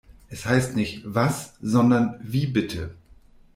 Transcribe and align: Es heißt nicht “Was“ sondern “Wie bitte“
Es 0.31 0.47
heißt 0.47 0.75
nicht 0.75 1.03
“Was“ 1.05 1.53
sondern 1.61 2.19
“Wie 2.23 2.47
bitte“ 2.47 2.95